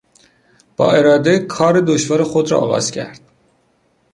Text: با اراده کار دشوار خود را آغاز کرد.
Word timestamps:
با 0.77 0.91
اراده 0.91 1.39
کار 1.39 1.81
دشوار 1.81 2.23
خود 2.23 2.51
را 2.51 2.59
آغاز 2.59 2.91
کرد. 2.91 3.19